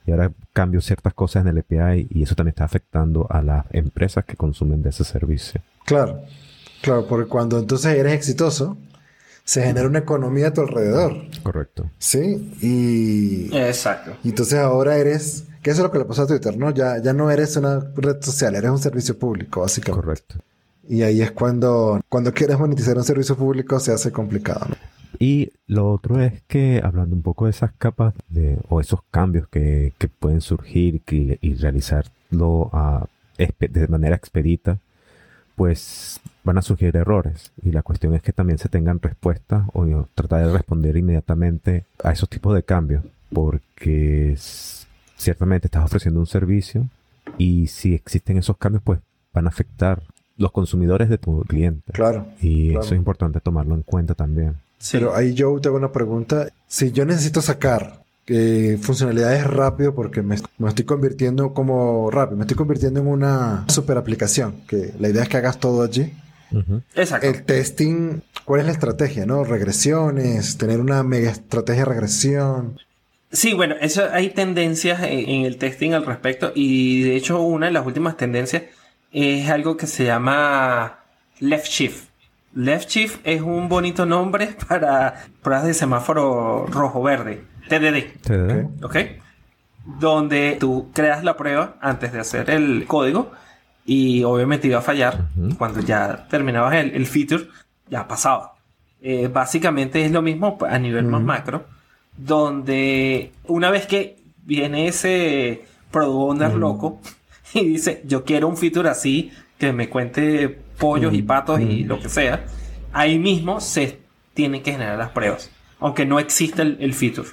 y 0.06 0.12
ahora 0.12 0.32
cambio 0.54 0.82
ciertas 0.82 1.14
cosas 1.14 1.46
en 1.46 1.50
el 1.50 1.60
API 1.60 2.08
y 2.10 2.24
eso 2.24 2.36
también 2.36 2.52
está 2.52 2.66
afectando 2.66 3.28
a 3.30 3.42
las 3.42 3.66
empresas 3.72 4.26
que 4.26 4.36
consumen 4.36 4.82
de 4.82 4.90
ese 4.90 5.04
servicio. 5.04 5.62
Claro, 5.86 6.22
claro, 6.82 7.06
porque 7.08 7.30
cuando 7.30 7.60
entonces 7.60 7.96
eres 7.96 8.14
exitoso, 8.14 8.78
se 9.44 9.64
genera 9.64 9.88
una 9.88 10.00
economía 10.00 10.48
a 10.48 10.54
tu 10.54 10.62
alrededor. 10.62 11.26
Correcto. 11.44 11.90
Sí, 11.98 12.54
y... 12.62 13.56
Exacto. 13.56 14.12
Y 14.24 14.30
entonces 14.30 14.60
ahora 14.60 14.98
eres... 14.98 15.46
¿Qué 15.62 15.70
es 15.70 15.78
lo 15.78 15.92
que 15.92 16.00
le 16.00 16.06
pasó 16.06 16.24
a 16.24 16.28
Twitter, 16.28 16.58
¿no? 16.58 16.72
Ya, 16.72 17.00
ya 17.02 17.14
no 17.14 17.30
eres 17.30 17.56
una 17.56 17.80
red 17.96 18.22
social, 18.22 18.56
eres 18.56 18.72
un 18.72 18.80
servicio 18.80 19.20
público, 19.20 19.62
básicamente. 19.62 20.06
Correcto. 20.06 20.36
Y 20.90 21.04
ahí 21.04 21.22
es 21.22 21.32
cuando, 21.32 22.02
cuando 22.10 22.34
quieres 22.34 22.58
monetizar 22.58 22.98
un 22.98 23.04
servicio 23.04 23.38
público 23.38 23.80
se 23.80 23.92
hace 23.92 24.12
complicado, 24.12 24.66
¿no? 24.70 24.76
Y 25.20 25.52
lo 25.68 25.92
otro 25.92 26.20
es 26.20 26.42
que, 26.48 26.82
hablando 26.84 27.16
un 27.16 27.22
poco 27.22 27.46
de 27.46 27.52
esas 27.52 27.72
capas 27.78 28.16
de, 28.30 28.58
o 28.70 28.82
esos 28.82 29.02
cambios 29.12 29.48
que, 29.50 29.94
que 30.00 30.08
pueden 30.08 30.42
surgir 30.42 31.04
y, 31.08 31.38
y 31.42 31.54
realizarlo 31.54 32.72
a, 32.74 33.06
de 33.38 33.88
manera 33.88 34.16
expedita, 34.16 34.80
pues 35.56 36.20
van 36.44 36.58
a 36.58 36.62
surgir 36.62 36.96
errores. 36.96 37.52
Y 37.62 37.72
la 37.72 37.84
cuestión 37.84 38.14
es 38.16 38.22
que 38.22 38.34
también 38.34 38.58
se 38.58 38.70
tengan 38.70 39.02
respuestas 39.02 39.64
o 39.74 40.08
tratar 40.14 40.46
de 40.46 40.54
responder 40.54 40.98
inmediatamente 40.98 41.86
a 42.04 42.12
esos 42.12 42.30
tipos 42.30 42.56
de 42.56 42.64
cambios. 42.64 43.04
Porque 43.34 44.36
ciertamente 45.16 45.68
estás 45.68 45.86
ofreciendo 45.86 46.20
un 46.20 46.28
servicio 46.28 46.88
y 47.38 47.68
si 47.68 47.94
existen 47.94 48.38
esos 48.38 48.58
cambios, 48.58 48.84
pues 48.84 49.00
van 49.34 49.46
a 49.46 49.50
afectar 49.50 50.04
los 50.38 50.52
consumidores 50.52 51.10
de 51.10 51.18
tu 51.18 51.42
cliente. 51.44 51.94
Claro. 51.94 52.26
Y 52.42 52.72
eso 52.72 52.94
es 52.94 52.94
importante 52.94 53.40
tomarlo 53.40 53.76
en 53.76 53.84
cuenta 53.84 54.16
también. 54.16 54.58
Pero 54.92 55.16
ahí 55.16 55.34
yo 55.34 55.60
te 55.60 55.70
hago 55.70 55.78
una 55.78 55.92
pregunta. 55.92 56.48
Si 56.68 56.92
yo 56.92 57.06
necesito 57.06 57.42
sacar 57.42 58.02
eh, 58.28 58.78
funcionalidades 58.82 59.46
rápido 59.46 59.94
porque 59.94 60.22
me, 60.22 60.36
estoy 60.36 60.86
convirtiendo 60.86 61.54
como 61.54 62.10
rápido, 62.10 62.38
me 62.38 62.44
estoy 62.44 62.58
convirtiendo 62.58 63.00
en 63.00 63.08
una 63.08 63.66
super 63.68 63.98
aplicación, 63.98 64.62
que 64.68 64.94
la 65.00 65.10
idea 65.10 65.24
es 65.24 65.30
que 65.30 65.38
hagas 65.38 65.60
todo 65.60 65.84
allí. 65.84 66.14
Exacto. 66.96 67.28
El 67.28 67.44
testing, 67.44 68.22
¿cuál 68.46 68.62
es 68.62 68.66
la 68.66 68.72
estrategia? 68.74 69.26
¿No? 69.26 69.44
Regresiones, 69.44 70.58
tener 70.58 70.80
una 70.80 71.04
mega 71.04 71.32
estrategia 71.32 71.84
de 71.84 71.90
regresión. 71.90 72.80
Sí, 73.32 73.54
bueno, 73.54 73.76
eso 73.80 74.10
hay 74.12 74.30
tendencias 74.32 75.02
en 75.04 75.46
el 75.46 75.58
testing 75.58 75.92
al 75.94 76.06
respecto 76.06 76.52
y 76.54 77.04
de 77.04 77.16
hecho 77.16 77.42
una 77.42 77.68
de 77.68 77.72
las 77.72 77.86
últimas 77.86 78.18
tendencias 78.18 78.64
es 79.12 79.50
algo 79.50 79.78
que 79.78 79.88
se 79.88 80.06
llama 80.06 81.00
left 81.40 81.68
shift. 81.68 82.10
Left 82.54 82.90
shift 82.90 83.20
es 83.24 83.42
un 83.42 83.70
bonito 83.70 84.06
nombre 84.06 84.56
para 84.68 85.28
pruebas 85.42 85.66
de 85.66 85.74
semáforo 85.74 86.66
rojo-verde, 86.68 87.44
TDD. 87.70 88.22
TDD. 88.22 88.84
¿Ok? 88.84 88.98
Donde 89.86 90.58
tú 90.60 90.90
creas 90.94 91.24
la 91.24 91.38
prueba 91.38 91.78
antes 91.82 92.12
de 92.12 92.20
hacer 92.20 92.50
el 92.50 92.86
código 92.86 93.32
y 93.92 94.24
obviamente 94.24 94.68
iba 94.68 94.80
a 94.80 94.82
fallar. 94.82 95.28
Cuando 95.58 95.82
ya 95.82 96.26
terminabas 96.30 96.76
el, 96.76 97.06
feature, 97.06 97.50
ya 97.90 98.08
pasaba. 98.08 98.54
Eh, 99.02 99.28
básicamente 99.28 100.06
es 100.06 100.12
lo 100.14 100.22
mismo 100.22 100.58
a 100.62 100.80
nivel 100.80 101.08
más 101.08 101.22
macro, 101.22 101.66
donde 102.16 103.34
una 103.48 103.70
vez 103.70 103.88
que 103.88 104.16
viene 104.46 104.88
ese 104.88 105.66
product 105.92 106.42
owner 106.42 106.54
loco 106.54 107.02
y 107.54 107.66
dice, 107.66 108.02
yo 108.06 108.24
quiero 108.24 108.48
un 108.48 108.56
feature 108.56 108.88
así, 108.88 109.34
que 109.58 109.74
me 109.74 109.90
cuente 109.90 110.48
pollos 110.78 111.14
y 111.14 111.22
patos 111.22 111.60
y 111.60 111.84
lo 111.84 112.00
que 112.00 112.08
sea, 112.08 112.46
ahí 112.94 113.20
mismo 113.20 113.60
se 113.60 114.00
tienen 114.34 114.64
que 114.64 114.72
generar 114.72 114.98
las 114.98 115.10
pruebas, 115.10 115.52
aunque 115.82 116.06
no 116.06 116.18
exista 116.18 116.62
el, 116.62 116.94
feature 116.94 117.28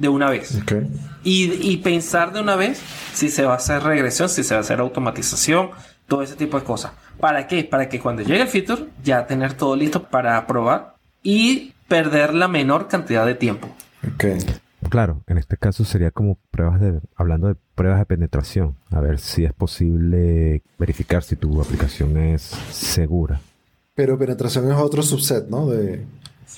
de 0.00 0.08
una 0.08 0.30
vez. 0.30 0.58
Y, 1.22 1.52
y, 1.70 1.76
pensar 1.76 2.32
de 2.32 2.40
una 2.40 2.56
vez 2.56 2.80
si 3.12 3.28
se 3.28 3.44
va 3.44 3.52
a 3.52 3.56
hacer 3.56 3.82
regresión, 3.82 4.30
si 4.30 4.42
se 4.42 4.54
va 4.54 4.58
a 4.58 4.60
hacer 4.62 4.80
automatización, 4.80 5.70
todo 6.08 6.22
ese 6.22 6.36
tipo 6.36 6.58
de 6.58 6.64
cosas. 6.64 6.92
¿Para 7.20 7.46
qué? 7.46 7.64
Para 7.64 7.90
que 7.90 8.00
cuando 8.00 8.22
llegue 8.22 8.40
el 8.40 8.48
feature 8.48 8.86
ya 9.04 9.26
tener 9.26 9.52
todo 9.52 9.76
listo 9.76 10.02
para 10.02 10.46
probar 10.46 10.94
y 11.22 11.74
perder 11.86 12.32
la 12.32 12.48
menor 12.48 12.88
cantidad 12.88 13.26
de 13.26 13.34
tiempo. 13.34 13.68
Claro, 14.88 15.22
en 15.26 15.36
este 15.36 15.58
caso 15.58 15.84
sería 15.84 16.10
como 16.10 16.38
pruebas 16.50 16.80
de, 16.80 17.00
hablando 17.14 17.48
de 17.48 17.56
pruebas 17.74 17.98
de 17.98 18.06
penetración, 18.06 18.76
a 18.90 19.00
ver 19.00 19.18
si 19.18 19.44
es 19.44 19.52
posible 19.52 20.62
verificar 20.78 21.22
si 21.22 21.36
tu 21.36 21.60
aplicación 21.60 22.16
es 22.16 22.40
segura. 22.70 23.38
Pero 23.94 24.18
penetración 24.18 24.70
es 24.70 24.78
otro 24.78 25.02
subset, 25.02 25.46
¿no? 25.48 25.66
De... 25.66 26.06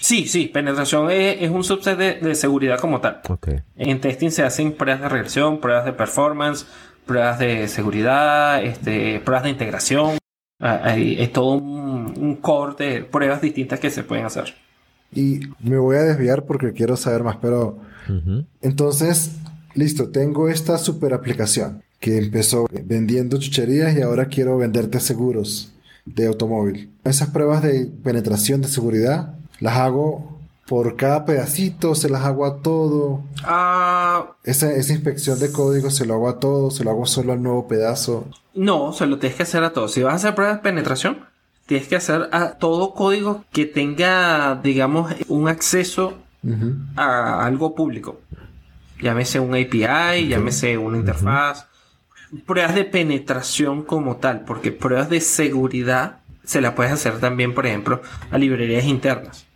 Sí, 0.01 0.27
sí, 0.27 0.47
penetración 0.47 1.11
es, 1.11 1.51
un 1.51 1.65
subset 1.65 1.97
de, 1.97 2.35
seguridad 2.35 2.79
como 2.79 3.01
tal. 3.01 3.21
En 3.77 4.01
testing 4.01 4.31
se 4.31 4.43
hacen 4.43 4.73
pruebas 4.73 5.03
de 5.03 5.09
regresión, 5.09 5.61
pruebas 5.61 5.85
de 5.85 5.93
performance, 5.93 6.67
pruebas 7.07 7.39
de 7.39 7.69
seguridad, 7.69 8.63
este, 8.63 9.21
pruebas 9.21 9.45
de 9.45 9.51
integración. 9.51 10.19
Ah, 10.61 10.81
hay, 10.85 11.21
es 11.21 11.33
todo 11.33 11.55
un, 11.55 12.15
un 12.19 12.37
core 12.37 12.75
de 12.85 13.03
pruebas 13.05 13.41
distintas 13.41 13.81
que 13.81 13.91
se 13.91 14.03
pueden 14.03 14.25
hacer. 14.25 14.55
Y 15.15 15.41
me 15.61 15.79
voy 15.79 15.97
a 15.97 16.03
desviar 16.03 16.45
porque 16.45 16.73
quiero 16.73 16.97
saber 16.97 17.23
más, 17.23 17.37
pero 17.37 17.79
entonces, 18.61 19.37
listo, 19.75 20.11
tengo 20.11 20.49
esta 20.49 20.79
super 20.79 21.15
aplicación 21.15 21.83
que 22.01 22.19
empezó 22.19 22.67
vendiendo 22.85 23.39
chucherías 23.39 23.97
y 23.97 24.03
ahora 24.03 24.27
quiero 24.27 24.57
venderte 24.57 24.99
seguros 25.01 25.73
de 26.05 26.27
automóvil. 26.27 26.91
Esas 27.05 27.29
pruebas 27.31 27.63
de 27.63 27.87
penetración 28.03 28.63
de 28.63 28.69
seguridad 28.69 29.37
las 29.63 29.77
hago 29.77 30.41
por 30.67 30.97
cada 30.97 31.25
pedacito, 31.25 31.95
se 31.95 32.09
las 32.09 32.25
hago 32.25 32.45
a 32.45 32.63
todo. 32.63 33.23
Ah. 33.45 34.33
esa, 34.43 34.73
esa, 34.73 34.93
inspección 34.93 35.39
de 35.39 35.53
código 35.53 35.91
se 35.91 36.05
lo 36.05 36.15
hago 36.15 36.29
a 36.29 36.41
todo, 36.41 36.71
se 36.71 36.83
lo 36.83 36.91
hago 36.91 37.07
solo 37.07 37.33
al 37.33 37.43
nuevo 37.43 37.69
pedazo. 37.69 38.27
No, 38.55 38.93
se 38.93 39.07
lo 39.07 39.19
tienes 39.19 39.37
que 39.37 39.45
hacer 39.45 39.63
a 39.63 39.73
todo. 39.73 39.87
Si 39.87 40.03
vas 40.03 40.15
a 40.15 40.17
hacer 40.17 40.35
pruebas 40.35 40.57
de 40.57 40.63
penetración, 40.63 41.27
tienes 41.67 41.87
que 41.87 41.95
hacer 41.95 42.29
a 42.33 42.59
todo 42.59 42.93
código 42.95 43.45
que 43.53 43.65
tenga, 43.67 44.57
digamos, 44.57 45.15
un 45.29 45.49
acceso 45.49 46.15
a 46.97 47.47
algo 47.47 47.77
público. 47.77 48.21
Llámese 49.01 49.39
un 49.39 49.55
API, 49.55 50.27
llámese 50.27 50.77
una 50.77 50.99
interfaz. 50.99 51.67
Pruebas 52.47 52.75
de 52.75 52.85
penetración 52.85 53.83
como 53.83 54.17
tal, 54.17 54.41
porque 54.45 54.73
pruebas 54.73 55.09
de 55.09 55.21
seguridad 55.21 56.19
se 56.45 56.61
las 56.61 56.73
puedes 56.73 56.93
hacer 56.93 57.21
también, 57.21 57.55
por 57.55 57.67
ejemplo, 57.67 58.03
a 58.31 58.39
librerías 58.39 58.85
internas. 58.85 59.47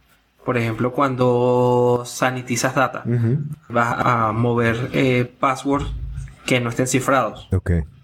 Por 0.46 0.56
ejemplo, 0.56 0.92
cuando 0.92 2.04
sanitizas 2.06 2.76
data, 2.76 3.02
vas 3.68 3.96
a 3.98 4.30
mover 4.30 4.90
eh, 4.92 5.28
passwords 5.40 5.90
que 6.46 6.60
no 6.60 6.70
estén 6.70 6.86
cifrados. 6.86 7.48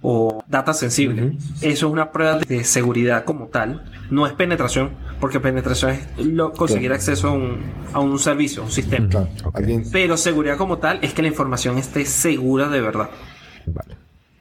O 0.02 0.42
data 0.48 0.74
sensible. 0.74 1.38
Eso 1.60 1.86
es 1.86 1.92
una 1.92 2.10
prueba 2.10 2.38
de 2.38 2.64
seguridad 2.64 3.24
como 3.24 3.46
tal. 3.46 3.84
No 4.10 4.26
es 4.26 4.32
penetración, 4.32 4.90
porque 5.20 5.38
penetración 5.38 5.92
es 5.92 6.26
lo, 6.26 6.52
conseguir 6.52 6.92
acceso 6.92 7.28
a 7.28 7.32
un, 7.32 7.60
a 7.92 8.00
un, 8.00 8.18
servicio, 8.18 8.64
un 8.64 8.72
sistema. 8.72 9.28
Pero 9.92 10.16
seguridad 10.16 10.56
como 10.56 10.78
tal 10.78 10.98
es 11.00 11.14
que 11.14 11.22
la 11.22 11.28
información 11.28 11.78
esté 11.78 12.04
segura 12.04 12.68
de 12.68 12.80
verdad. 12.80 13.08
Vale. 13.66 13.96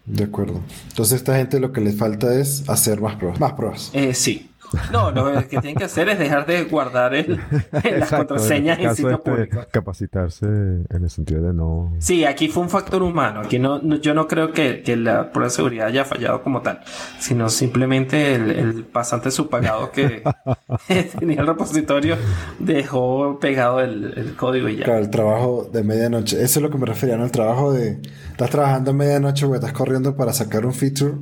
De 0.07 0.23
acuerdo. 0.23 0.61
Entonces, 0.89 1.13
a 1.13 1.15
esta 1.17 1.37
gente 1.37 1.59
lo 1.59 1.71
que 1.71 1.81
les 1.81 1.95
falta 1.95 2.33
es 2.33 2.67
hacer 2.67 2.99
más 2.99 3.15
pruebas. 3.17 3.39
Más 3.39 3.53
pruebas. 3.53 3.91
Eh, 3.93 4.15
sí. 4.15 4.50
No, 4.91 5.11
lo 5.11 5.33
que 5.47 5.59
tienen 5.59 5.75
que 5.75 5.83
hacer 5.83 6.09
es 6.09 6.19
dejar 6.19 6.45
de 6.45 6.63
guardar 6.63 7.13
el, 7.13 7.39
las 7.99 8.09
contraseñas 8.09 8.79
en, 8.79 8.95
sitio 8.95 9.11
este, 9.11 9.29
público. 9.29 9.65
Capacitarse 9.71 10.45
en 10.45 11.03
el 11.03 11.09
sentido 11.09 11.41
de 11.41 11.53
no. 11.53 11.93
Sí, 11.99 12.25
aquí 12.25 12.47
fue 12.47 12.63
un 12.63 12.69
factor 12.69 13.03
humano. 13.03 13.41
Aquí 13.41 13.59
no, 13.59 13.81
yo 13.97 14.13
no 14.13 14.27
creo 14.27 14.51
que, 14.51 14.81
que, 14.81 14.95
la 14.95 15.31
prueba 15.31 15.47
de 15.47 15.55
seguridad 15.55 15.87
haya 15.87 16.05
fallado 16.05 16.41
como 16.41 16.61
tal, 16.61 16.81
sino 17.19 17.49
simplemente 17.49 18.35
el, 18.35 18.51
el 18.51 18.83
pasante 18.85 19.31
subpagado 19.31 19.91
que 19.91 20.23
tenía 21.19 21.41
el 21.41 21.47
repositorio 21.47 22.17
dejó 22.59 23.39
pegado 23.39 23.81
el, 23.81 24.13
el, 24.15 24.35
código 24.35 24.69
y 24.69 24.77
ya. 24.77 24.85
Claro, 24.85 24.99
el 24.99 25.09
trabajo 25.09 25.69
de 25.71 25.83
medianoche. 25.83 26.41
Eso 26.41 26.59
es 26.59 26.63
lo 26.63 26.69
que 26.69 26.77
me 26.77 26.85
refería, 26.85 27.17
¿no? 27.17 27.25
El 27.25 27.31
trabajo 27.31 27.73
de. 27.73 27.99
Estás 28.31 28.49
trabajando 28.49 28.91
a 28.91 28.93
medianoche 28.93 29.45
porque 29.45 29.57
estás 29.57 29.73
corriendo 29.73 30.15
para 30.15 30.33
sacar 30.33 30.65
un 30.65 30.73
feature 30.73 31.15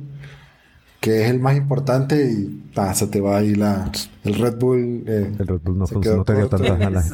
que 1.00 1.24
es 1.24 1.30
el 1.30 1.40
más 1.40 1.56
importante 1.56 2.30
y 2.30 2.62
ah, 2.76 2.94
se 2.94 3.06
te 3.06 3.20
va 3.20 3.38
ahí 3.38 3.54
la, 3.54 3.90
el 4.24 4.34
Red 4.34 4.56
Bull. 4.58 5.04
Eh, 5.06 5.32
el 5.38 5.46
Red 5.46 5.60
Bull 5.62 5.78
no, 5.78 5.86
no 5.90 6.24
te 6.24 6.34
dio 6.34 6.48
tantas 6.48 6.78
ganas. 6.78 7.12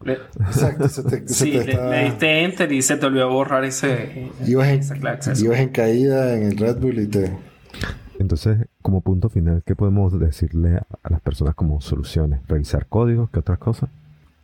Exacto, 0.00 0.88
se 0.88 1.02
te, 1.02 1.28
sí, 1.28 1.52
le, 1.52 2.04
diste 2.04 2.44
enter 2.44 2.70
y 2.70 2.82
se 2.82 2.96
te 2.96 3.06
olvidó 3.06 3.30
borrar 3.30 3.64
ese. 3.64 4.30
Ibas 4.46 4.68
en, 4.68 4.82
ibas 5.38 5.58
en 5.58 5.68
caída 5.70 6.36
en 6.36 6.44
el 6.44 6.56
Red 6.56 6.78
Bull 6.78 7.00
y 7.00 7.06
te. 7.08 7.32
Entonces, 8.20 8.58
como 8.80 9.00
punto 9.00 9.28
final, 9.28 9.62
¿qué 9.66 9.74
podemos 9.74 10.18
decirle 10.18 10.76
a 10.76 11.10
las 11.10 11.20
personas 11.20 11.54
como 11.54 11.80
soluciones? 11.80 12.40
¿Revisar 12.46 12.86
códigos? 12.86 13.30
¿Qué 13.30 13.40
otras 13.40 13.58
cosas? 13.58 13.90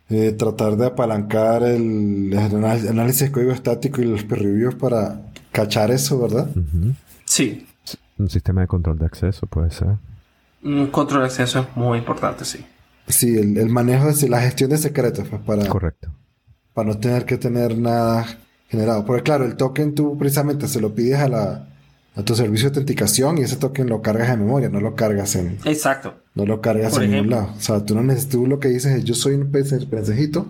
Eh, 0.09 0.33
tratar 0.33 0.77
de 0.77 0.85
apalancar 0.85 1.63
el, 1.63 2.37
análisis 2.37 3.21
de 3.21 3.31
código 3.31 3.51
estático 3.51 4.01
y 4.01 4.05
los 4.05 4.23
peer 4.23 4.43
reviews 4.43 4.75
para 4.75 5.21
cachar 5.51 5.89
eso, 5.91 6.19
¿verdad? 6.19 6.49
Sí. 7.25 7.65
Un 8.17 8.29
sistema 8.29 8.61
de 8.61 8.67
control 8.67 8.97
de 8.97 9.05
acceso 9.05 9.45
puede 9.47 9.71
ser. 9.71 9.97
Un 10.63 10.87
control 10.87 11.21
de 11.21 11.25
acceso 11.27 11.59
es 11.59 11.75
muy 11.75 11.97
importante, 11.97 12.45
sí. 12.45 12.65
Sí, 13.07 13.37
el, 13.37 13.69
manejo 13.69 14.11
de 14.11 14.29
la 14.29 14.41
gestión 14.41 14.71
de 14.71 14.77
secretos 14.77 15.27
pues, 15.27 15.41
para, 15.43 15.67
Correcto. 15.67 16.09
para 16.73 16.89
no 16.89 16.97
tener 16.97 17.25
que 17.25 17.37
tener 17.37 17.77
nada 17.77 18.25
generado. 18.67 19.05
Porque 19.05 19.23
claro, 19.23 19.45
el 19.45 19.55
token 19.57 19.93
tú 19.93 20.17
precisamente 20.17 20.67
se 20.67 20.81
lo 20.81 20.95
pides 20.95 21.19
a 21.19 21.27
la 21.27 21.67
a 22.15 22.23
tu 22.23 22.35
servicio 22.35 22.69
de 22.69 22.79
autenticación 22.79 23.37
y 23.37 23.41
ese 23.41 23.57
token 23.57 23.89
lo 23.89 24.01
cargas 24.01 24.29
en 24.29 24.39
memoria, 24.39 24.69
no 24.69 24.79
lo 24.79 24.95
cargas 24.95 25.35
en... 25.35 25.57
Exacto. 25.65 26.15
No 26.33 26.45
lo 26.45 26.61
cargas 26.61 26.97
en 26.97 27.11
ningún 27.11 27.29
lado. 27.29 27.53
O 27.57 27.61
sea, 27.61 27.83
tú, 27.83 27.93
no 27.93 28.03
necesitas, 28.03 28.31
tú 28.31 28.47
lo 28.47 28.59
que 28.59 28.69
dices 28.69 28.93
es 28.93 29.03
yo 29.03 29.13
soy 29.13 29.35
un 29.35 29.51
pensejito 29.51 30.47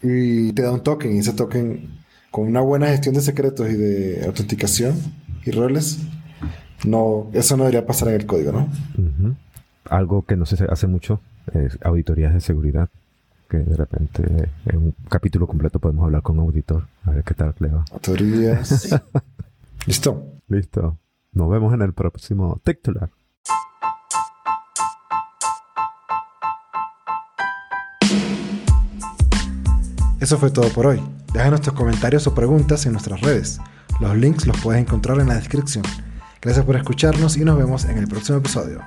y 0.00 0.52
te 0.52 0.62
da 0.62 0.70
un 0.70 0.82
token 0.82 1.14
y 1.14 1.18
ese 1.18 1.32
token 1.32 2.02
con 2.30 2.46
una 2.46 2.60
buena 2.60 2.86
gestión 2.86 3.14
de 3.14 3.20
secretos 3.20 3.68
y 3.68 3.74
de 3.74 4.24
autenticación 4.26 4.94
y 5.44 5.50
roles 5.50 5.98
no, 6.86 7.28
eso 7.32 7.56
no 7.56 7.64
debería 7.64 7.86
pasar 7.86 8.08
en 8.08 8.14
el 8.14 8.26
código, 8.26 8.52
¿no? 8.52 8.68
Algo 9.88 10.22
que 10.22 10.36
no 10.36 10.46
se 10.46 10.64
hace 10.64 10.86
mucho 10.86 11.20
es 11.52 11.78
auditorías 11.82 12.32
de 12.32 12.40
seguridad. 12.40 12.88
que 13.48 13.58
de 13.58 13.76
repente 13.76 14.48
en 14.64 14.76
un 14.78 14.94
capítulo 15.10 15.46
completo 15.46 15.78
podemos 15.78 16.04
hablar 16.04 16.22
con 16.22 16.38
un 16.38 16.46
auditor. 16.46 16.86
A 17.04 17.10
ver 17.10 17.22
qué 17.22 17.34
tal 17.34 17.54
le 17.58 17.68
va. 17.68 17.84
Teorías. 18.00 18.88
Listo. 19.86 20.24
Listo. 20.48 20.96
Nos 21.32 21.50
vemos 21.50 21.74
en 21.74 21.82
el 21.82 21.92
próximo 21.92 22.60
titular. 22.64 23.10
Eso 30.20 30.38
fue 30.38 30.50
todo 30.50 30.68
por 30.68 30.86
hoy. 30.86 31.02
Déjanos 31.32 31.62
tus 31.62 31.72
comentarios 31.72 32.26
o 32.26 32.34
preguntas 32.34 32.86
en 32.86 32.92
nuestras 32.92 33.20
redes. 33.20 33.60
Los 34.00 34.16
links 34.16 34.46
los 34.46 34.58
puedes 34.60 34.80
encontrar 34.80 35.18
en 35.18 35.28
la 35.28 35.34
descripción. 35.34 35.84
Gracias 36.42 36.66
por 36.66 36.74
escucharnos 36.74 37.36
y 37.36 37.44
nos 37.44 37.56
vemos 37.56 37.84
en 37.84 37.98
el 37.98 38.08
próximo 38.08 38.38
episodio. 38.38 38.82